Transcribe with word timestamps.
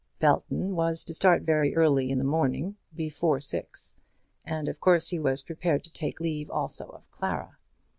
Belton 0.17 0.73
was 0.75 1.03
to 1.03 1.13
start 1.13 1.43
very 1.43 1.75
early 1.75 2.09
in 2.09 2.17
the 2.17 2.23
morning, 2.23 2.75
before 2.95 3.39
six, 3.39 3.93
and 4.47 4.67
of 4.67 4.79
course 4.79 5.09
he 5.11 5.19
was 5.19 5.43
prepared 5.43 5.83
to 5.83 5.93
take 5.93 6.19
leave 6.19 6.49
also 6.49 6.87
of 6.87 7.11
Clara. 7.11 7.59